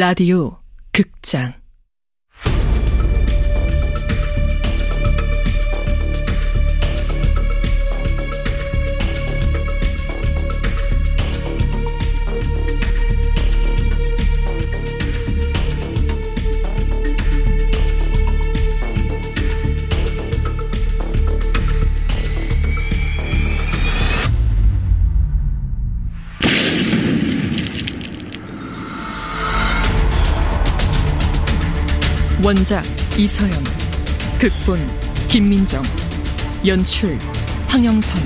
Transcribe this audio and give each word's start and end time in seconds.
라디오 0.00 0.56
극장 0.92 1.52
원작 32.42 32.82
이서영 33.18 33.52
극본 34.40 34.80
김민정 35.28 35.82
연출 36.66 37.18
황영선 37.68 38.18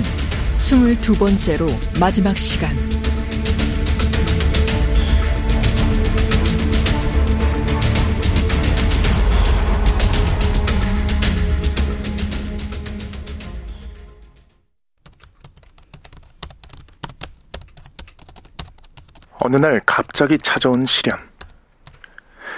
스물두 0.53 1.15
번째로 1.15 1.67
마지막 1.99 2.37
시간 2.37 2.73
어느 19.43 19.57
날 19.57 19.79
갑자기 19.85 20.39
찾아온 20.39 20.85
시련. 20.85 21.34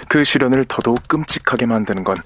그 0.08 0.24
시련을 0.24 0.64
더더욱 0.66 0.96
끔찍하게 1.08 1.66
만드는 1.66 2.02
건 2.02 2.16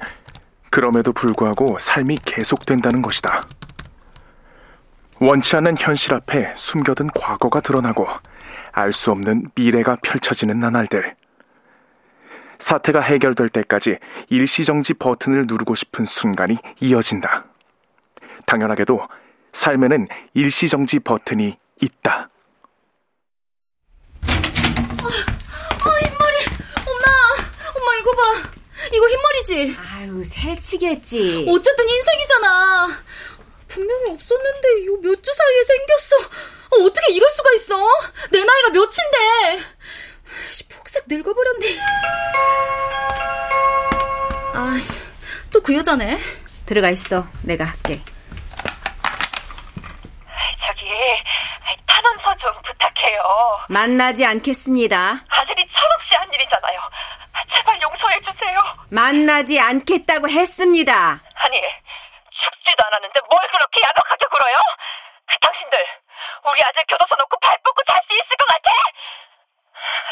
그럼에도 0.71 1.13
불구하고 1.13 1.79
삶이 1.79 2.19
계속된다는 2.25 3.03
것이다. 3.03 3.43
원치 5.21 5.57
않는 5.57 5.77
현실 5.79 6.15
앞에 6.15 6.53
숨겨둔 6.57 7.11
과거가 7.15 7.61
드러나고 7.61 8.07
알 8.73 8.93
수 8.93 9.11
없는 9.11 9.51
미래가 9.55 9.97
펼쳐지는 10.03 10.59
나날들. 10.59 11.15
사태가 12.59 13.01
해결될 13.01 13.49
때까지 13.49 13.99
일시정지 14.31 14.95
버튼을 14.95 15.47
누르고 15.47 15.75
싶은 15.75 16.05
순간이 16.05 16.57
이어진다. 16.81 17.45
당연하게도 18.47 19.07
삶에는 19.53 20.07
일시정지 20.35 21.01
버튼이 21.01 21.59
있다. 21.81 22.31
이거 28.23 28.43
봐. 28.43 28.51
이거 28.93 29.09
흰머리지? 29.09 29.77
아유, 29.79 30.23
새치겠지. 30.25 31.47
어쨌든 31.49 31.89
인생이잖아. 31.89 32.89
분명히 33.69 34.11
없었는데 34.13 34.69
이거 34.83 34.97
몇 35.03 35.23
주 35.23 35.33
사이에 35.35 35.65
생겼어. 35.65 36.17
어, 36.71 36.93
떻게 36.93 37.13
이럴 37.13 37.29
수가 37.31 37.51
있어? 37.55 37.77
내 38.31 38.39
나이가 38.45 38.71
몇인데. 38.71 39.65
폭삭 40.71 41.05
늙어버렸네. 41.09 41.67
아, 44.55 44.77
또 45.53 45.61
그 45.63 45.75
여자네. 45.77 46.19
들어가 46.67 46.91
있어. 46.91 47.27
내가 47.43 47.65
할게. 47.65 48.01
저기, 50.67 50.83
탄원서 51.87 52.37
좀 52.39 52.51
부탁해요. 52.67 53.21
만나지 53.69 54.25
않겠습니다. 54.25 55.25
아들이 55.29 55.67
철없이 55.73 56.15
한 56.15 56.29
일이잖아요. 56.33 56.81
제발 57.55 57.81
용서해 57.83 58.19
주세요. 58.21 58.61
만나지 58.93 59.59
않겠다고 59.59 60.29
했습니다. 60.29 60.93
아니, 60.93 61.57
죽지도 62.29 62.85
않았는데 62.85 63.21
뭘 63.25 63.41
그렇게 63.49 63.81
야박하게 63.89 64.27
굴어요? 64.27 64.57
당신들 65.41 65.87
우리 66.45 66.63
아들 66.63 66.85
교도소 66.87 67.17
놓고 67.17 67.41
발 67.41 67.57
뻗고 67.65 67.83
잘 67.89 67.97
수 68.05 68.13
있을 68.13 68.29
것 68.37 68.45
같아? 68.45 68.71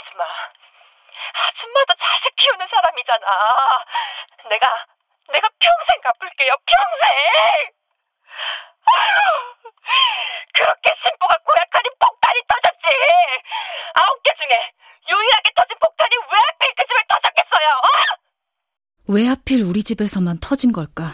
아줌마, 0.01 0.25
아줌마도 0.25 1.93
자식 1.93 2.35
키우는 2.37 2.67
사람이잖아. 2.69 3.85
내가 4.49 4.87
내가 5.29 5.49
평생 5.61 6.01
갚을게요. 6.01 6.53
평생. 6.65 7.73
아유, 8.97 9.13
그렇게 10.55 10.95
심보가 11.05 11.37
고약하니 11.45 11.89
폭탄이 12.01 12.41
터졌지. 12.49 12.87
아홉 13.93 14.23
개 14.23 14.33
중에 14.41 14.73
유일하게 15.07 15.51
터진 15.55 15.77
폭탄이 15.79 16.17
왜 16.17 16.39
하필 16.49 16.75
그 16.77 16.85
집에 16.89 17.01
터졌겠어요? 17.09 17.69
어? 17.69 18.20
왜 19.11 19.27
하필 19.27 19.65
우리 19.65 19.83
집에서만 19.83 20.39
터진 20.41 20.71
걸까? 20.71 21.13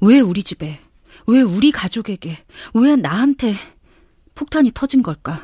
왜 0.00 0.20
우리 0.20 0.44
집에? 0.44 0.78
왜 1.26 1.42
우리 1.42 1.72
가족에게? 1.72 2.38
왜 2.72 2.94
나한테 2.94 3.52
폭탄이 4.36 4.70
터진 4.72 5.02
걸까? 5.02 5.42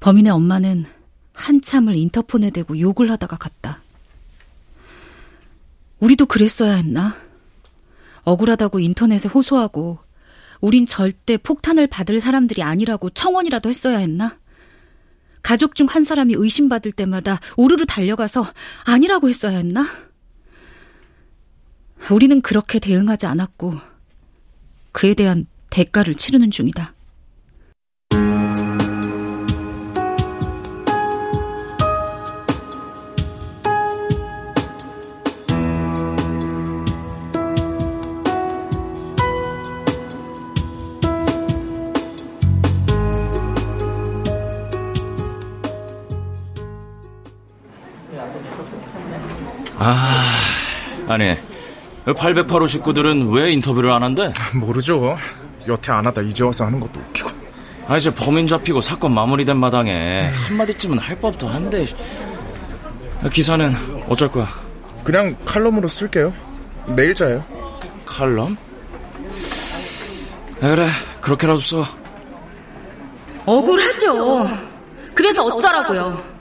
범인의 0.00 0.30
엄마는 0.30 0.84
한참을 1.32 1.96
인터폰에 1.96 2.50
대고 2.50 2.78
욕을 2.78 3.10
하다가 3.10 3.38
갔다. 3.38 3.80
우리도 6.00 6.26
그랬어야 6.26 6.74
했나? 6.74 7.16
억울하다고 8.24 8.80
인터넷에 8.80 9.30
호소하고 9.30 10.00
우린 10.60 10.84
절대 10.84 11.38
폭탄을 11.38 11.86
받을 11.86 12.20
사람들이 12.20 12.62
아니라고 12.62 13.08
청원이라도 13.08 13.70
했어야 13.70 13.96
했나? 13.96 14.38
가족 15.42 15.74
중 15.74 15.86
한 15.86 16.04
사람이 16.04 16.34
의심받을 16.36 16.92
때마다 16.92 17.40
우르르 17.56 17.86
달려가서 17.86 18.44
아니라고 18.84 19.28
했어야 19.28 19.56
했나? 19.58 19.86
우리는 22.10 22.40
그렇게 22.40 22.78
대응하지 22.78 23.26
않았고 23.26 23.74
그에 24.92 25.14
대한 25.14 25.46
대가를 25.70 26.14
치르는 26.14 26.50
중이다. 26.50 26.94
아, 49.78 50.24
아니, 51.08 51.36
808호 52.04 52.66
식구들은 52.68 53.28
왜 53.30 53.52
인터뷰를 53.52 53.92
안 53.92 54.02
한대? 54.02 54.32
모르죠. 54.54 55.16
여태 55.68 55.92
안 55.92 56.06
하다 56.06 56.22
이제 56.22 56.44
와서 56.44 56.64
하는 56.64 56.80
것도 56.80 56.98
웃기고. 57.00 57.30
아, 57.86 57.96
이제 57.96 58.12
범인 58.14 58.46
잡히고 58.46 58.80
사건 58.80 59.14
마무리된 59.14 59.56
마당에 59.56 60.28
한마디쯤은 60.48 60.98
할 60.98 61.16
법도 61.16 61.46
한데. 61.48 61.86
기사는 63.32 63.74
어쩔 64.08 64.30
거야? 64.30 64.48
그냥 65.04 65.34
칼럼으로 65.44 65.88
쓸게요. 65.88 66.32
내일자예요. 66.88 67.44
칼럼? 68.04 68.56
아, 70.60 70.68
그래, 70.70 70.88
그렇게라도 71.20 71.60
써. 71.60 71.84
억울하죠. 73.46 74.46
그래서 75.14 75.44
어쩌라고요. 75.44 76.37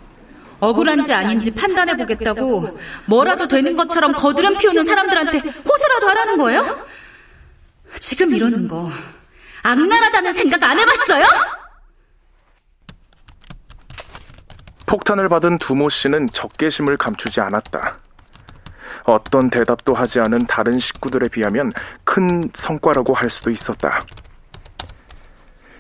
억울한지 0.60 1.14
아닌지 1.14 1.52
판단해 1.52 1.96
보겠다고 1.96 2.78
뭐라도 3.06 3.48
되는 3.48 3.76
것처럼 3.76 4.14
거드름 4.14 4.58
피우는 4.58 4.86
사람들한테 4.86 5.40
호소라도 5.40 6.08
하라는 6.10 6.38
거예요? 6.38 6.86
지금 8.00 8.34
이러는 8.34 8.68
거 8.68 8.90
악랄하다는 9.64 10.34
생각 10.34 10.64
안 10.64 10.80
해봤어요? 10.80 11.26
폭탄을 14.86 15.28
받은 15.28 15.58
두모 15.58 15.90
씨는 15.90 16.28
적개심을 16.28 16.98
감추지 16.98 17.42
않았다. 17.42 17.98
어떤 19.04 19.50
대답도 19.50 19.94
하지 19.94 20.20
않은 20.20 20.40
다른 20.48 20.80
식구들에 20.80 21.30
비하면 21.30 21.72
큰 22.04 22.42
성과라고 22.54 23.14
할 23.14 23.30
수도 23.30 23.52
있었다. 23.52 24.00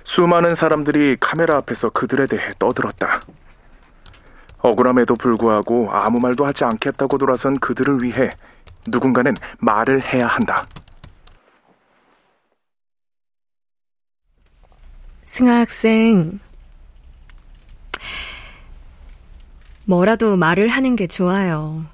수많은 0.03 0.55
사람들이 0.55 1.17
카메라 1.19 1.57
앞에서 1.57 1.89
그들에 1.89 2.25
대해 2.25 2.49
떠들었다. 2.59 3.19
억울함에도 4.61 5.15
불구하고 5.15 5.89
아무 5.91 6.19
말도 6.19 6.45
하지 6.45 6.63
않겠다고 6.65 7.17
돌아선 7.17 7.55
그들을 7.59 7.99
위해 8.01 8.29
누군가는 8.87 9.33
말을 9.59 10.03
해야 10.03 10.27
한다. 10.27 10.63
승하 15.25 15.59
학생, 15.59 16.39
뭐라도 19.85 20.35
말을 20.35 20.67
하는 20.67 20.95
게 20.95 21.07
좋아요. 21.07 21.85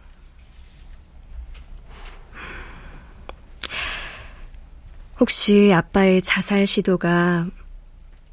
혹시 5.19 5.71
아빠의 5.73 6.21
자살 6.21 6.67
시도가 6.67 7.47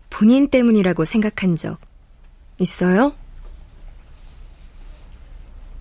본인 0.09 0.49
때문이라고 0.49 1.05
생각한 1.05 1.57
적 1.57 1.79
있어요? 2.59 3.15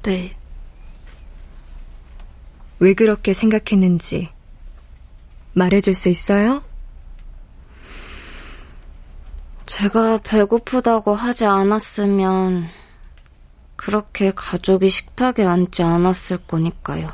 네. 0.09 0.31
왜 2.79 2.95
그렇게 2.95 3.31
생각했는지 3.31 4.29
말해줄 5.53 5.94
수 5.94 6.09
있어요? 6.09 6.63
제가 9.67 10.17
배고프다고 10.23 11.13
하지 11.13 11.45
않았으면 11.45 12.69
그렇게 13.75 14.31
가족이 14.31 14.89
식탁에 14.89 15.45
앉지 15.45 15.83
않았을 15.83 16.39
거니까요. 16.47 17.11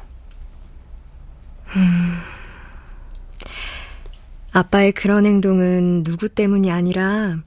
음, 1.75 2.17
아빠의 4.53 4.93
그런 4.93 5.25
행동은 5.25 6.03
누구 6.03 6.29
때문이 6.29 6.71
아니라 6.71 7.39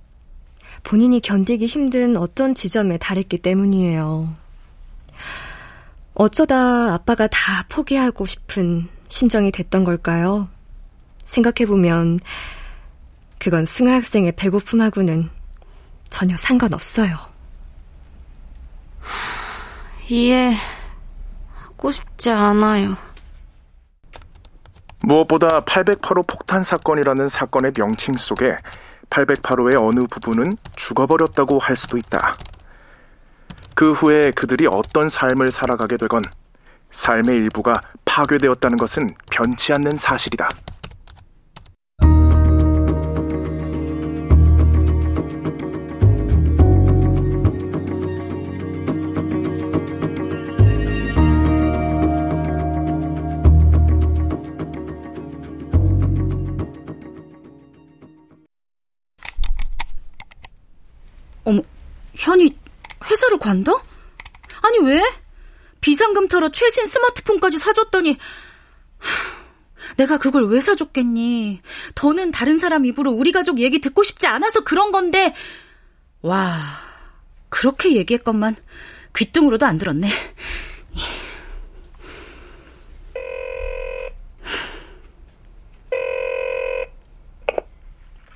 본인이 0.82 1.20
견디기 1.20 1.64
힘든 1.64 2.18
어떤 2.18 2.54
지점에 2.54 2.98
달했기 2.98 3.38
때문이에요. 3.38 4.47
어쩌다 6.18 6.94
아빠가 6.94 7.28
다 7.28 7.64
포기하고 7.68 8.26
싶은 8.26 8.88
심정이 9.08 9.52
됐던 9.52 9.84
걸까요? 9.84 10.48
생각해보면 11.26 12.18
그건 13.38 13.64
승하 13.64 13.94
학생의 13.94 14.32
배고픔하고는 14.32 15.30
전혀 16.10 16.36
상관없어요. 16.36 17.16
이해하고 20.10 21.92
싶지 21.92 22.30
않아요. 22.32 22.96
무엇보다 25.02 25.60
808호 25.60 26.26
폭탄 26.26 26.64
사건이라는 26.64 27.28
사건의 27.28 27.70
명칭 27.76 28.14
속에 28.14 28.50
808호의 29.10 29.80
어느 29.80 30.04
부분은 30.08 30.50
죽어버렸다고 30.74 31.60
할 31.60 31.76
수도 31.76 31.96
있다. 31.96 32.32
그 33.78 33.92
후에 33.92 34.32
그들이 34.32 34.64
어떤 34.72 35.08
삶을 35.08 35.52
살아가게 35.52 35.98
되건 35.98 36.20
삶의 36.90 37.36
일부가 37.36 37.72
파괴되었다는 38.04 38.76
것은 38.76 39.06
변치 39.30 39.72
않는 39.72 39.92
사실이다. 39.92 40.48
관둬? 63.48 63.82
아니 64.60 64.78
왜? 64.80 65.02
비상금 65.80 66.28
털어 66.28 66.50
최신 66.50 66.84
스마트폰까지 66.86 67.58
사줬더니 67.58 68.18
내가 69.96 70.18
그걸 70.18 70.48
왜 70.48 70.60
사줬겠니? 70.60 71.62
더는 71.94 72.30
다른 72.30 72.58
사람 72.58 72.84
입으로 72.84 73.10
우리 73.10 73.32
가족 73.32 73.58
얘기 73.58 73.80
듣고 73.80 74.02
싶지 74.02 74.26
않아서 74.26 74.64
그런 74.64 74.92
건데 74.92 75.34
와 76.20 76.58
그렇게 77.48 77.94
얘기했건만 77.94 78.56
귀뚱으로도 79.16 79.64
안 79.64 79.78
들었네. 79.78 80.10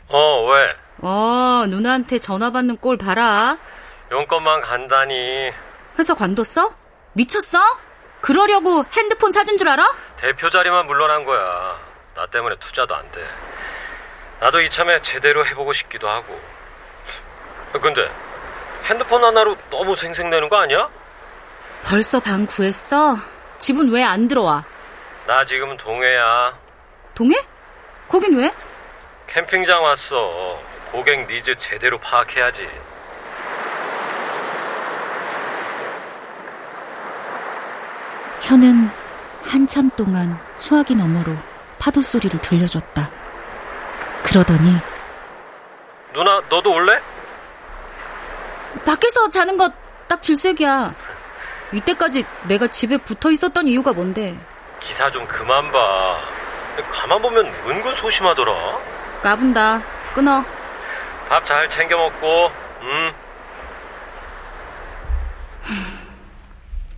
어, 0.08 0.46
왜? 0.46 0.74
어, 0.98 1.66
누나한테 1.68 2.18
전화 2.18 2.50
받는 2.50 2.78
꼴 2.78 2.96
봐라. 2.96 3.58
용건만 4.16 4.60
간다니. 4.60 5.50
회사 5.98 6.14
관뒀어? 6.14 6.74
미쳤어? 7.14 7.58
그러려고 8.20 8.84
핸드폰 8.94 9.32
사준 9.32 9.56
줄 9.56 9.68
알아? 9.70 9.82
대표 10.18 10.50
자리만 10.50 10.86
물러난 10.86 11.24
거야. 11.24 11.78
나 12.14 12.26
때문에 12.26 12.56
투자도 12.56 12.94
안 12.94 13.10
돼. 13.10 13.26
나도 14.40 14.60
이참에 14.60 15.00
제대로 15.00 15.46
해보고 15.46 15.72
싶기도 15.72 16.10
하고. 16.10 16.38
근데 17.80 18.06
핸드폰 18.84 19.24
하나로 19.24 19.56
너무 19.70 19.96
생색내는 19.96 20.50
거 20.50 20.56
아니야? 20.58 20.90
벌써 21.84 22.20
방 22.20 22.44
구했어? 22.46 23.16
집은 23.58 23.90
왜 23.90 24.02
안 24.04 24.28
들어와? 24.28 24.62
나 25.26 25.42
지금 25.46 25.74
동해야. 25.78 26.52
동해? 27.14 27.34
거긴 28.08 28.36
왜? 28.38 28.52
캠핑장 29.28 29.82
왔어. 29.82 30.60
고객 30.90 31.26
니즈 31.26 31.56
제대로 31.56 31.98
파악해야지. 31.98 32.68
현은 38.42 38.88
한참 39.42 39.90
동안 39.96 40.38
수화기 40.56 40.94
너머로 40.94 41.34
파도 41.78 42.00
소리를 42.00 42.40
들려줬다. 42.40 43.10
그러더니 44.22 44.76
누나 46.14 46.40
너도 46.48 46.72
올래? 46.74 47.00
밖에서 48.84 49.28
자는 49.30 49.56
거 49.56 49.68
딱 50.12 50.20
질색이야. 50.20 50.94
이때까지 51.72 52.22
내가 52.42 52.66
집에 52.66 52.98
붙어 52.98 53.30
있었던 53.30 53.66
이유가 53.66 53.94
뭔데? 53.94 54.38
기사 54.78 55.10
좀 55.10 55.26
그만 55.26 55.72
봐. 55.72 56.18
가만 56.90 57.22
보면 57.22 57.46
은근 57.66 57.94
소심하더라. 57.94 58.52
까분다. 59.22 59.80
끊어. 60.14 60.44
밥 61.30 61.46
잘 61.46 61.66
챙겨 61.70 61.96
먹고. 61.96 62.50
음. 62.82 63.12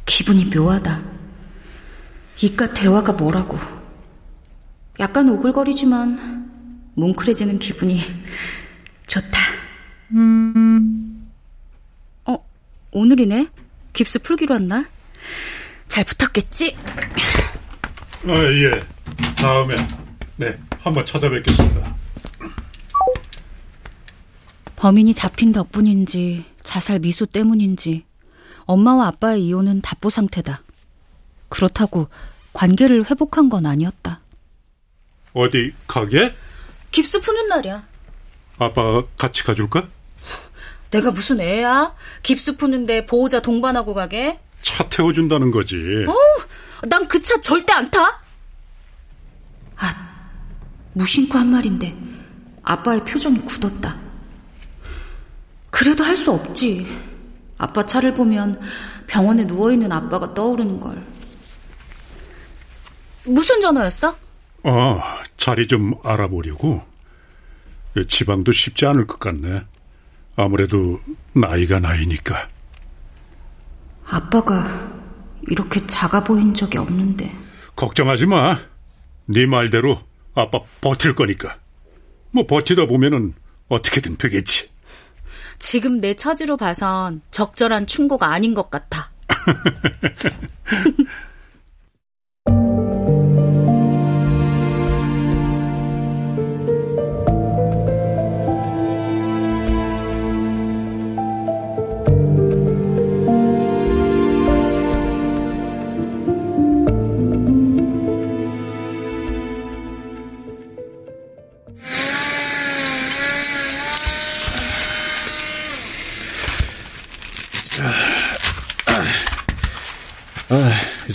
기분이 0.07 0.47
묘하다. 0.53 0.99
이깟 2.41 2.75
대화가 2.75 3.13
뭐라고. 3.13 3.59
약간 5.01 5.29
오글거리지만 5.29 6.93
뭉클해지는 6.95 7.59
기분이 7.59 8.01
좋다. 9.07 9.39
어, 12.27 12.37
오늘이네? 12.93 13.49
깁스 13.93 14.21
풀기로 14.21 14.55
한 14.55 14.69
날? 14.69 14.87
잘 15.87 16.05
붙었겠지? 16.05 16.77
아, 18.27 18.33
예. 18.33 18.81
다음에, 19.37 19.75
네, 20.37 20.59
한번 20.81 21.05
찾아뵙겠습니다. 21.07 21.95
범인이 24.77 25.15
잡힌 25.15 25.53
덕분인지 25.53 26.45
자살 26.63 26.99
미수 26.99 27.27
때문인지 27.27 28.05
엄마와 28.65 29.07
아빠의 29.09 29.47
이혼은 29.47 29.81
답보 29.83 30.11
상태다. 30.11 30.64
그렇다고 31.59 32.09
관계를 32.53 33.09
회복한 33.09 33.49
건 33.49 33.65
아니었다. 33.65 34.21
어디 35.35 35.73
가게? 35.87 36.35
깁스 36.91 37.21
푸는 37.21 37.47
날이야. 37.49 37.87
아빠 38.59 39.03
같이 39.17 39.45
가줄까? 39.45 39.87
내가 40.91 41.13
무슨 41.13 41.41
애야? 41.41 41.95
깁스 42.25 42.57
푸는데 42.57 43.07
보호자 43.07 43.41
동반하고 43.41 43.95
가게? 43.95 44.41
차 44.63 44.89
태워준다는 44.89 45.53
거지. 45.53 45.77
어, 46.09 46.15
난 46.89 47.07
그 47.07 47.21
차 47.23 47.41
절대 47.41 47.73
안 47.73 47.89
타. 47.91 48.01
아, 49.77 50.11
무심코 50.95 51.39
한 51.39 51.49
말인데 51.51 51.97
아빠의 52.65 53.05
표정이 53.05 53.39
굳었다. 53.41 53.97
그래도 55.71 56.03
할 56.05 56.17
수 56.17 56.33
없지. 56.33 56.87
아빠 57.59 57.85
차를 57.87 58.13
보면 58.13 58.61
병원에 59.07 59.45
누워있는 59.45 59.91
아빠가 59.93 60.35
떠오르는 60.35 60.81
걸. 60.81 61.14
무슨 63.27 63.61
전화였어? 63.61 64.17
아, 64.65 65.23
자리 65.37 65.67
좀 65.67 65.95
알아보려고. 66.03 66.83
지방도 68.09 68.53
쉽지 68.53 68.87
않을 68.87 69.07
것 69.07 69.21
같네. 69.21 69.63
아무래도 70.37 71.01
나이가 71.33 71.79
나이니까. 71.79 72.49
아빠가 74.07 74.91
이렇게 75.49 75.81
작아 75.87 76.25
보인 76.25 76.55
적이 76.55 76.79
없는데. 76.79 77.33
걱정하지 77.77 78.27
마. 78.27 78.59
네 79.27 79.47
말대로 79.47 79.99
아빠 80.35 80.61
버틸 80.81 81.15
거니까. 81.15 81.57
뭐 82.31 82.47
버티다 82.47 82.87
보면은 82.87 83.35
어떻게든 83.69 84.17
되겠지. 84.17 84.71
지금 85.59 85.99
내 85.99 86.15
처지로 86.15 86.57
봐선 86.57 87.23
적절한 87.31 87.87
충고가 87.87 88.33
아닌 88.33 88.55
것 88.55 88.71
같아. 88.71 89.11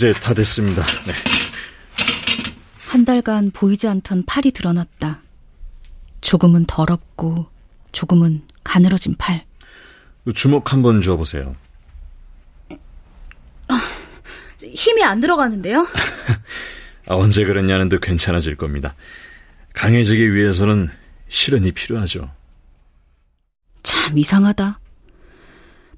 이제 0.00 0.14
다 0.14 0.32
됐습니다. 0.32 0.80
네. 1.06 1.12
한 2.86 3.04
달간 3.04 3.50
보이지 3.50 3.86
않던 3.86 4.24
팔이 4.24 4.50
드러났다. 4.52 5.20
조금은 6.22 6.64
더럽고 6.64 7.48
조금은 7.92 8.40
가늘어진 8.64 9.14
팔. 9.18 9.44
주먹 10.34 10.72
한 10.72 10.80
번 10.80 11.02
줘보세요. 11.02 11.54
힘이 14.72 15.04
안 15.04 15.20
들어가는데요? 15.20 15.86
아, 17.06 17.14
언제 17.16 17.44
그랬냐는데 17.44 17.98
괜찮아질 18.00 18.56
겁니다. 18.56 18.94
강해지기 19.74 20.34
위해서는 20.34 20.88
실현이 21.28 21.72
필요하죠. 21.72 22.30
참 23.82 24.16
이상하다. 24.16 24.79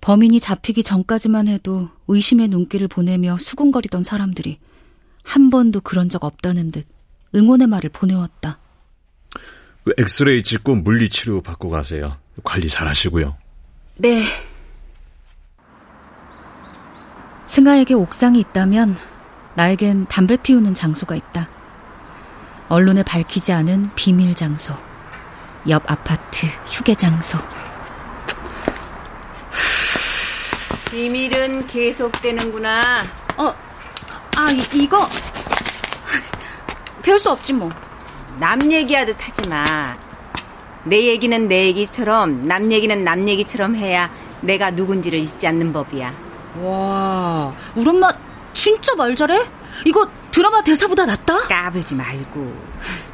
범인이 0.02 0.40
잡히기 0.40 0.82
전까지만 0.82 1.46
해도 1.46 1.88
의심의 2.08 2.48
눈길을 2.48 2.88
보내며 2.88 3.38
수군거리던 3.38 4.02
사람들이 4.02 4.58
한 5.22 5.48
번도 5.48 5.80
그런 5.80 6.08
적 6.08 6.24
없다는 6.24 6.72
듯 6.72 6.86
응원의 7.34 7.68
말을 7.68 7.90
보내왔다. 7.90 8.58
그 9.84 9.94
엑스레이 9.96 10.42
찍고 10.42 10.74
물리치료 10.74 11.42
받고 11.42 11.68
가세요. 11.70 12.18
관리 12.42 12.68
잘 12.68 12.88
하시고요. 12.88 13.36
네. 13.96 14.22
승아에게 17.46 17.94
옥상이 17.94 18.40
있다면 18.40 18.96
나에겐 19.54 20.06
담배 20.06 20.36
피우는 20.36 20.74
장소가 20.74 21.14
있다. 21.14 21.48
언론에 22.68 23.04
밝히지 23.04 23.52
않은 23.52 23.90
비밀 23.94 24.34
장소. 24.34 24.74
옆 25.68 25.88
아파트 25.88 26.46
휴게 26.66 26.96
장소. 26.96 27.38
비밀은 30.92 31.66
계속되는구나. 31.68 33.02
어, 33.38 33.54
아, 34.36 34.50
이, 34.50 34.62
이거. 34.74 35.08
별 37.02 37.18
수 37.18 37.30
없지 37.30 37.54
뭐. 37.54 37.70
남 38.38 38.70
얘기하듯 38.70 39.16
하지 39.26 39.48
마. 39.48 39.96
내 40.84 41.06
얘기는 41.06 41.48
내 41.48 41.64
얘기처럼, 41.68 42.46
남 42.46 42.70
얘기는 42.70 43.02
남 43.04 43.26
얘기처럼 43.26 43.74
해야 43.74 44.10
내가 44.42 44.70
누군지를 44.70 45.18
잊지 45.18 45.46
않는 45.46 45.72
법이야. 45.72 46.12
와, 46.60 47.54
우리 47.74 47.88
엄마 47.88 48.12
진짜 48.52 48.94
말 48.94 49.16
잘해? 49.16 49.42
이거 49.86 50.06
드라마 50.30 50.62
대사보다 50.62 51.06
낫다? 51.06 51.38
까불지 51.48 51.94
말고. 51.94 52.54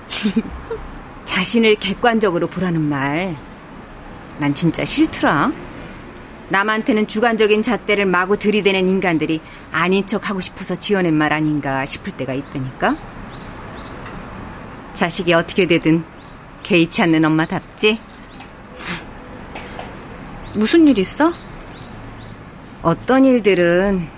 자신을 1.26 1.76
객관적으로 1.76 2.48
보라는 2.48 2.80
말. 2.88 3.36
난 4.38 4.52
진짜 4.52 4.84
싫더라. 4.84 5.52
남한테는 6.50 7.06
주관적인 7.06 7.62
잣대를 7.62 8.06
마구 8.06 8.36
들이대는 8.36 8.88
인간들이 8.88 9.40
아닌 9.70 10.06
척 10.06 10.30
하고 10.30 10.40
싶어서 10.40 10.74
지어낸 10.76 11.14
말 11.14 11.32
아닌가 11.32 11.84
싶을 11.84 12.12
때가 12.16 12.32
있다니까. 12.32 12.96
자식이 14.94 15.32
어떻게 15.34 15.66
되든 15.66 16.04
개의치 16.62 17.02
않는 17.02 17.24
엄마답지? 17.24 18.00
무슨 20.54 20.88
일 20.88 20.98
있어? 20.98 21.32
어떤 22.82 23.24
일들은 23.24 24.08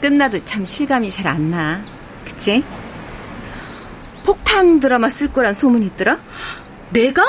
끝나도 0.00 0.44
참 0.44 0.64
실감이 0.66 1.10
잘 1.10 1.26
안 1.26 1.50
나. 1.50 1.82
그치? 2.24 2.62
폭탄 4.24 4.78
드라마 4.78 5.08
쓸 5.08 5.32
거란 5.32 5.54
소문이 5.54 5.86
있더라? 5.86 6.18
내가? 6.90 7.22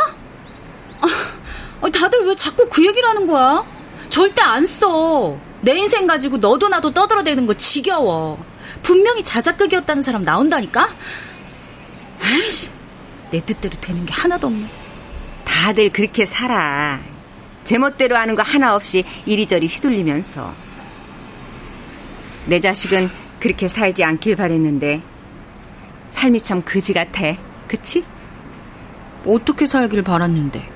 아, 1.01 1.89
다들 1.89 2.25
왜 2.25 2.35
자꾸 2.35 2.67
그 2.69 2.85
얘기를 2.85 3.07
하는 3.07 3.25
거야? 3.25 3.63
절대 4.11 4.41
안 4.41 4.65
써. 4.65 5.37
내 5.61 5.73
인생 5.73 6.05
가지고 6.05 6.37
너도 6.37 6.67
나도 6.67 6.91
떠들어대는 6.91 7.47
거 7.47 7.53
지겨워. 7.53 8.43
분명히 8.83 9.23
자작극이었다는 9.23 10.01
사람 10.01 10.23
나온다니까? 10.23 10.89
아이씨, 12.21 12.69
내 13.31 13.39
뜻대로 13.43 13.73
되는 13.79 14.05
게 14.05 14.13
하나도 14.13 14.47
없네. 14.47 14.67
다들 15.45 15.91
그렇게 15.91 16.25
살아. 16.25 16.99
제멋대로 17.63 18.17
하는 18.17 18.35
거 18.35 18.43
하나 18.43 18.75
없이 18.75 19.05
이리저리 19.25 19.67
휘둘리면서. 19.67 20.53
내 22.47 22.59
자식은 22.59 23.09
그렇게 23.39 23.69
살지 23.69 24.03
않길 24.03 24.35
바랬는데, 24.35 25.01
삶이 26.09 26.41
참 26.41 26.61
그지 26.63 26.93
같아. 26.93 27.37
그치? 27.69 28.03
어떻게 29.25 29.65
살길 29.65 30.01
바랐는데? 30.01 30.69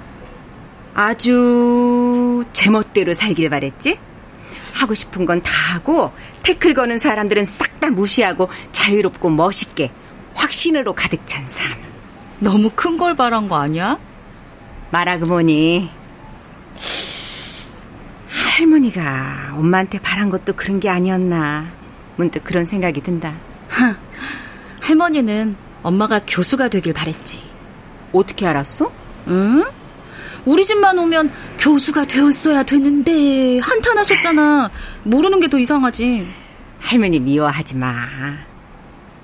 아주 0.94 2.05
제멋대로 2.54 3.13
살길 3.13 3.50
바랬지? 3.50 4.00
하고 4.74 4.94
싶은 4.94 5.25
건 5.25 5.42
다 5.42 5.51
하고 5.74 6.12
태클 6.44 6.74
거는 6.74 7.00
사람들은 7.00 7.46
싹 7.46 7.80
다 7.80 7.89
무시하고 7.89 8.50
자유롭고 8.72 9.30
멋있게 9.30 9.92
확신으로 10.34 10.94
가득 10.94 11.25
찬 11.25 11.48
삶. 11.48 11.72
너무 12.39 12.70
큰 12.75 12.98
걸 12.98 13.15
바란 13.15 13.48
거 13.48 13.58
아니야? 13.58 13.98
말하고 14.92 15.27
보니 15.27 15.89
할머니가 18.27 19.54
엄마한테 19.56 20.00
바란 20.00 20.30
것도 20.30 20.54
그런 20.54 20.80
게 20.80 20.89
아니었나 20.89 21.72
문득 22.15 22.44
그런 22.44 22.65
생각이 22.65 23.01
든다. 23.01 23.34
하, 23.70 23.96
할머니는 24.82 25.56
엄마가 25.84 26.22
교수가 26.27 26.70
되길 26.70 26.94
바랬지. 26.94 27.42
어떻게 28.13 28.48
알았어? 28.48 28.92
응? 29.27 29.63
우리 30.46 30.65
집만 30.65 30.98
오면 31.00 31.32
교수가 31.65 32.05
되었어야 32.05 32.62
되는데 32.62 33.57
한탄하셨잖아. 33.57 34.69
모르는 35.03 35.39
게 35.39 35.48
더 35.48 35.57
이상하지. 35.57 36.27
할머니 36.79 37.19
미워하지 37.19 37.75
마. 37.77 37.91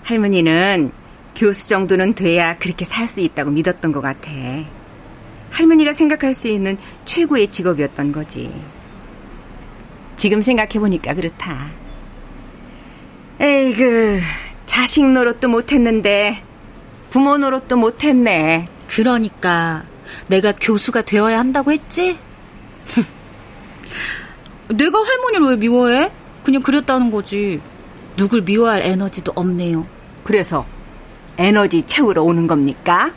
할머니는 0.01 0.91
교수 1.35 1.69
정도는 1.69 2.15
돼야 2.15 2.57
그렇게 2.57 2.83
살 2.83 3.07
수 3.07 3.19
있다고 3.19 3.51
믿었던 3.51 3.91
것 3.91 4.01
같아. 4.01 4.31
할머니가 5.51 5.93
생각할 5.93 6.33
수 6.33 6.47
있는 6.47 6.77
최고의 7.05 7.49
직업이었던 7.49 8.11
거지. 8.11 8.51
지금 10.15 10.41
생각해보니까 10.41 11.13
그렇다. 11.13 11.69
에이그, 13.39 14.19
자식 14.65 15.05
노릇도 15.05 15.47
못했는데 15.47 16.41
부모 17.11 17.37
노릇도 17.37 17.77
못했네. 17.77 18.67
그러니까 18.87 19.83
내가 20.25 20.53
교수가 20.59 21.03
되어야 21.03 21.37
한다고 21.37 21.71
했지? 21.71 22.17
내가 24.75 24.99
할머니를 24.99 25.47
왜 25.47 25.55
미워해? 25.57 26.11
그냥 26.43 26.61
그랬다는 26.61 27.11
거지. 27.11 27.61
누굴 28.17 28.41
미워할 28.41 28.81
에너지도 28.81 29.31
없네요. 29.35 29.85
그래서 30.23 30.65
에너지 31.37 31.81
채우러 31.83 32.23
오는 32.23 32.47
겁니까? 32.47 33.11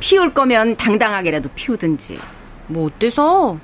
피울 0.00 0.30
거면 0.30 0.76
당당하게라도 0.76 1.50
피우든지. 1.54 2.18
뭐 2.68 2.86
어때서? 2.86 3.58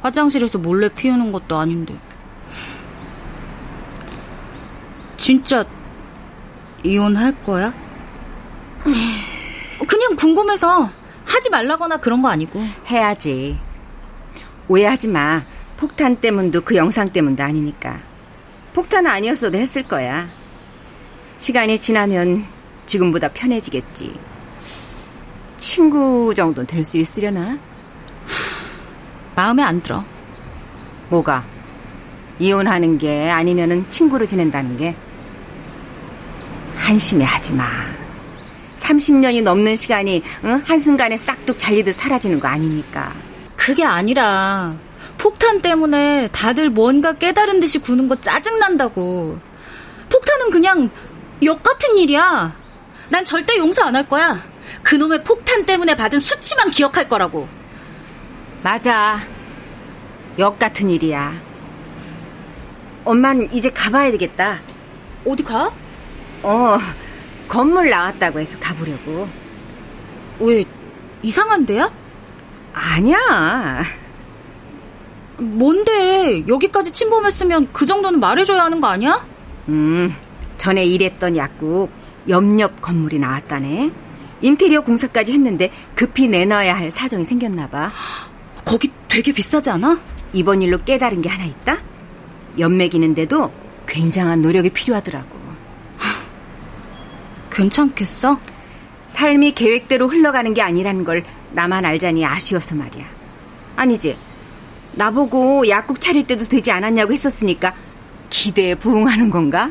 화장실에서 0.00 0.58
몰래 0.58 0.88
피우는 0.88 1.32
것도 1.32 1.56
아닌데. 1.58 1.94
진짜 5.16 5.64
이혼할 6.84 7.32
거야? 7.42 7.74
그냥 8.84 10.16
궁금해서 10.16 10.90
하지 11.24 11.50
말라거나 11.50 11.98
그런 11.98 12.22
거 12.22 12.28
아니고. 12.28 12.60
해야지. 12.86 13.58
오해하지 14.68 15.08
마. 15.08 15.42
폭탄 15.76 16.16
때문도 16.16 16.62
그 16.62 16.76
영상 16.76 17.08
때문도 17.08 17.42
아니니까. 17.42 18.00
폭탄은 18.74 19.10
아니었어도 19.10 19.56
했을 19.58 19.82
거야. 19.82 20.28
시간이 21.38 21.78
지나면 21.78 22.44
지금보다 22.86 23.28
편해지겠지. 23.28 24.14
친구 25.56 26.34
정도 26.34 26.64
될 26.64 26.84
수 26.84 26.98
있으려나? 26.98 27.58
마음에 29.34 29.62
안 29.62 29.80
들어. 29.80 30.04
뭐가? 31.08 31.44
이혼하는 32.38 32.98
게 32.98 33.30
아니면은 33.30 33.88
친구로 33.88 34.26
지낸다는 34.26 34.76
게? 34.76 34.94
한심해 36.76 37.24
하지 37.24 37.52
마. 37.52 37.66
30년이 38.76 39.42
넘는 39.42 39.76
시간이 39.76 40.22
응? 40.44 40.62
한순간에 40.64 41.16
싹둑 41.16 41.58
잘리듯 41.58 41.94
사라지는 41.94 42.38
거 42.40 42.48
아니니까. 42.48 43.12
그게 43.68 43.84
아니라 43.84 44.74
폭탄 45.18 45.60
때문에 45.60 46.28
다들 46.32 46.70
뭔가 46.70 47.12
깨달은 47.12 47.60
듯이 47.60 47.78
구는 47.78 48.08
거 48.08 48.18
짜증난다고. 48.18 49.38
폭탄은 50.08 50.50
그냥 50.50 50.88
역 51.42 51.62
같은 51.62 51.98
일이야. 51.98 52.56
난 53.10 53.24
절대 53.26 53.58
용서 53.58 53.82
안 53.84 53.94
할 53.94 54.08
거야. 54.08 54.42
그놈의 54.82 55.22
폭탄 55.22 55.66
때문에 55.66 55.94
받은 55.96 56.18
수치만 56.18 56.70
기억할 56.70 57.10
거라고. 57.10 57.46
맞아. 58.62 59.20
역 60.38 60.58
같은 60.58 60.88
일이야. 60.88 61.34
엄만 63.04 63.50
이제 63.52 63.68
가봐야 63.68 64.10
되겠다. 64.12 64.60
어디 65.26 65.42
가? 65.42 65.70
어, 66.42 66.78
건물 67.46 67.90
나왔다고 67.90 68.40
해서 68.40 68.58
가보려고. 68.58 69.28
왜, 70.40 70.64
이상한 71.20 71.66
데야? 71.66 71.92
아니야. 72.72 73.82
뭔데, 75.38 76.46
여기까지 76.46 76.92
침범했으면 76.92 77.68
그 77.72 77.86
정도는 77.86 78.20
말해줘야 78.20 78.64
하는 78.64 78.80
거 78.80 78.88
아니야? 78.88 79.24
음, 79.68 80.14
전에 80.56 80.84
일했던 80.84 81.36
약국 81.36 81.90
옆옆 82.28 82.82
건물이 82.82 83.18
나왔다네. 83.18 83.90
인테리어 84.40 84.82
공사까지 84.82 85.32
했는데 85.32 85.70
급히 85.94 86.28
내놔야 86.28 86.76
할 86.76 86.90
사정이 86.90 87.24
생겼나 87.24 87.68
봐. 87.68 87.90
거기 88.64 88.90
되게 89.08 89.32
비싸지 89.32 89.70
않아? 89.70 89.98
이번 90.32 90.62
일로 90.62 90.78
깨달은 90.84 91.22
게 91.22 91.28
하나 91.28 91.44
있다? 91.44 91.78
연맥이는데도 92.58 93.52
굉장한 93.86 94.42
노력이 94.42 94.70
필요하더라고. 94.70 95.38
괜찮겠어? 97.50 98.38
삶이 99.08 99.52
계획대로 99.52 100.06
흘러가는 100.06 100.52
게 100.54 100.62
아니라는 100.62 101.04
걸 101.04 101.24
나만 101.52 101.84
알자니 101.84 102.24
아쉬워서 102.24 102.74
말이야. 102.74 103.04
아니지. 103.76 104.16
나보고 104.92 105.68
약국 105.68 106.00
차릴 106.00 106.26
때도 106.26 106.46
되지 106.46 106.72
않았냐고 106.72 107.12
했었으니까 107.12 107.74
기대에 108.30 108.74
부응하는 108.74 109.30
건가? 109.30 109.70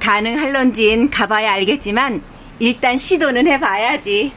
가능할런진 0.00 1.10
가봐야 1.10 1.52
알겠지만 1.52 2.22
일단 2.58 2.96
시도는 2.96 3.46
해봐야지. 3.46 4.32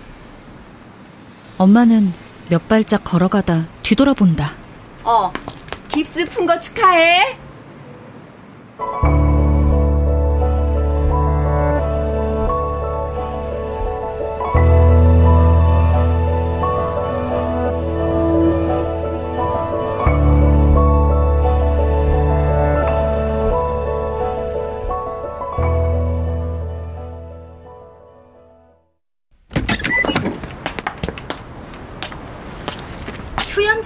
엄마는 1.58 2.14
몇 2.50 2.68
발짝 2.68 3.04
걸어가다 3.04 3.68
뒤돌아본다. 3.82 4.52
어, 5.04 5.32
깁스 5.88 6.26
푼 6.30 6.46
거 6.46 6.60
축하해. 6.60 7.38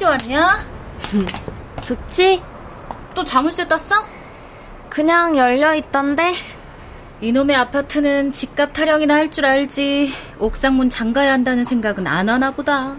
왔냐? 0.05 0.65
좋지? 1.83 2.41
또 3.15 3.23
자물쇠 3.25 3.67
땄어? 3.67 4.05
그냥 4.89 5.35
열려있던데? 5.37 6.33
이놈의 7.21 7.55
아파트는 7.55 8.31
집값 8.31 8.71
타령이나 8.73 9.13
할 9.15 9.29
줄 9.29 9.45
알지. 9.45 10.13
옥상문 10.39 10.89
잠가야 10.89 11.33
한다는 11.33 11.63
생각은 11.63 12.07
안 12.07 12.29
하나 12.29 12.51
보다. 12.51 12.95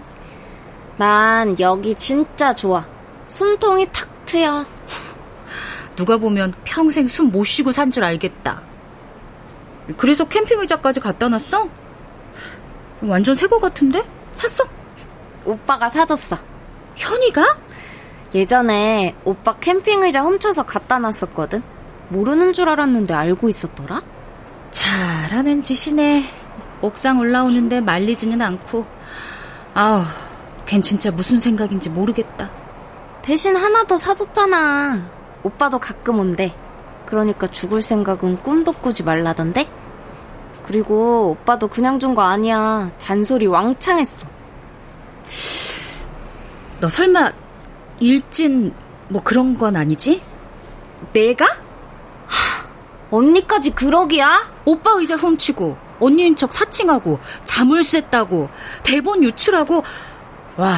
난 0.99 1.57
여기 1.59 1.95
진짜 1.95 2.55
좋아. 2.55 2.85
숨통이 3.29 3.87
탁 3.93 4.09
트여. 4.27 4.65
누가 5.97 6.17
보면 6.19 6.53
평생 6.65 7.07
숨 7.07 7.31
못 7.31 7.45
쉬고 7.45 7.73
산 7.73 7.91
줄 7.91 8.05
알겠다. 8.05 8.63
그래서 9.97 10.25
캠핑 10.29 10.61
의자까지 10.61 11.01
갖다 11.01 11.29
놨어? 11.29 11.69
완전 13.03 13.35
새 13.35 13.47
거 13.47 13.59
같은데? 13.59 14.03
샀어? 14.33 14.65
오빠가 15.45 15.89
사줬어. 15.89 16.37
현이가? 17.01 17.59
예전에 18.35 19.17
오빠 19.25 19.55
캠핑 19.57 20.03
의자 20.03 20.23
훔쳐서 20.23 20.65
갖다 20.65 20.99
놨었거든. 20.99 21.63
모르는 22.09 22.53
줄 22.53 22.69
알았는데 22.69 23.15
알고 23.15 23.49
있었더라? 23.49 24.03
잘하는 24.71 25.63
짓이네. 25.63 26.25
옥상 26.83 27.19
올라오는데 27.19 27.81
말리지는 27.81 28.41
않고. 28.41 28.87
아우, 29.75 30.03
걘 30.67 30.83
진짜 30.83 31.11
무슨 31.11 31.39
생각인지 31.39 31.89
모르겠다. 31.91 32.51
대신 33.23 33.57
하나 33.57 33.83
더 33.85 33.97
사줬잖아. 33.97 35.11
오빠도 35.43 35.79
가끔 35.79 36.19
온대. 36.21 36.55
그러니까 37.07 37.47
죽을 37.49 37.83
생각은 37.83 38.43
꿈도 38.43 38.73
꾸지 38.73 39.03
말라던데? 39.03 39.69
그리고 40.65 41.31
오빠도 41.31 41.69
그냥 41.69 41.99
준 41.99 42.15
거 42.15 42.23
아니야. 42.23 42.91
잔소리 42.99 43.47
왕창 43.47 43.99
했어. 43.99 44.27
너 46.81 46.89
설마 46.89 47.33
일진 48.01 48.75
뭐 49.09 49.23
그런 49.23 49.57
건 49.57 49.77
아니지? 49.77 50.23
내가? 51.13 51.45
언니까지 53.11 53.71
그러기야? 53.73 54.51
오빠 54.65 54.93
의자 54.93 55.17
훔치고 55.17 55.77
언니인 56.01 56.37
척 56.37 56.53
사칭하고 56.53 57.19
자물쇠 57.45 58.09
따고 58.09 58.49
대본 58.83 59.23
유출하고. 59.25 59.83
와 60.57 60.77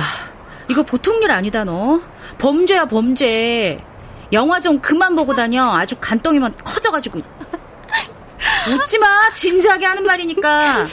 이거 0.69 0.83
보통 0.83 1.23
일 1.23 1.31
아니다 1.31 1.65
너. 1.65 2.01
범죄야 2.39 2.87
범죄. 2.87 3.85
영화 4.33 4.59
좀 4.61 4.81
그만 4.81 5.15
보고 5.15 5.35
다녀. 5.35 5.71
아주 5.71 5.95
간덩이만 6.01 6.57
커져가지고. 6.65 7.21
웃지마. 8.73 9.33
진지하게 9.35 9.87
하는 9.87 10.05
말이니까. 10.05 10.87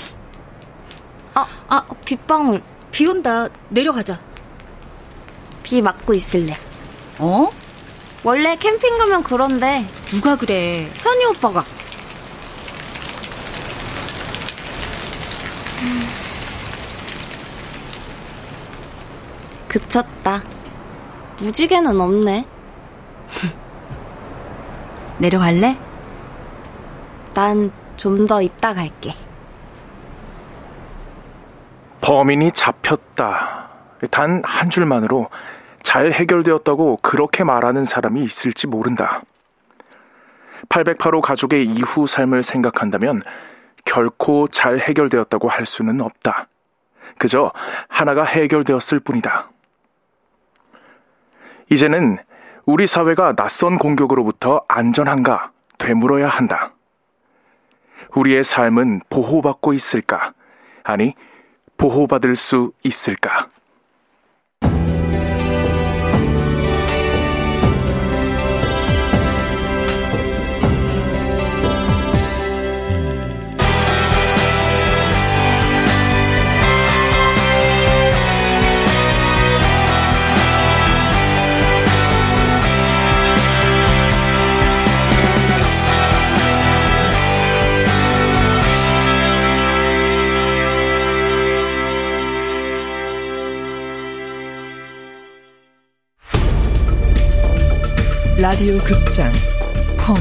아, 1.34 1.48
아 1.68 1.86
빗방울. 2.06 2.62
비 2.92 3.08
온다. 3.08 3.48
내려가자 3.70 4.20
비 5.64 5.82
맞고 5.82 6.14
있을래 6.14 6.56
어? 7.20 7.50
원래 8.24 8.56
캠핑 8.56 8.98
가면 8.98 9.24
그런데 9.24 9.86
누가 10.08 10.36
그래 10.36 10.90
현이 10.98 11.26
오빠가 11.26 11.64
그쳤다 19.68 20.42
무지개는 21.40 22.00
없네 22.00 22.46
내려갈래? 25.20 25.78
난 27.34 27.72
좀 28.00 28.26
더 28.28 28.42
이따 28.42 28.74
갈게 28.74 29.14
범인이 32.00 32.54
잡혔다. 32.54 33.69
단 34.08 34.42
한 34.44 34.70
줄만으로 34.70 35.30
잘 35.84 36.12
해결되었다고 36.12 37.00
그렇게 37.02 37.44
말하는 37.44 37.86
사람이 37.86 38.24
있을지 38.24 38.68
모른다. 38.68 39.22
808호 40.70 41.22
가족의 41.22 41.66
이후 41.66 42.06
삶을 42.08 42.44
생각한다면 42.44 43.22
결코 43.86 44.48
잘 44.48 44.78
해결되었다고 44.78 45.48
할 45.50 45.66
수는 45.66 46.02
없다. 46.02 46.48
그저 47.18 47.52
하나가 47.88 48.24
해결되었을 48.24 49.00
뿐이다. 49.00 49.50
이제는 51.72 52.18
우리 52.66 52.88
사회가 52.88 53.36
낯선 53.36 53.78
공격으로부터 53.78 54.64
안전한가 54.68 55.52
되물어야 55.78 56.28
한다. 56.28 56.74
우리의 58.16 58.44
삶은 58.44 59.02
보호받고 59.10 59.74
있을까? 59.74 60.34
아니, 60.84 61.16
보호받을 61.78 62.36
수 62.36 62.72
있을까? 62.84 63.50
라디오 98.42 98.78
극장 98.78 99.30
펌 99.98 100.14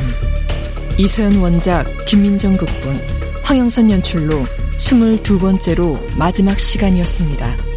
이서연 0.99 1.37
원작 1.37 1.87
김민정 2.05 2.57
극본 2.57 3.01
황영선 3.45 3.93
연출로 3.93 4.43
22번째로 4.77 6.17
마지막 6.17 6.59
시간이었습니다. 6.59 7.68